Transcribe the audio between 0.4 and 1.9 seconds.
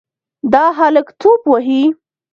دا هلک توپ وهي.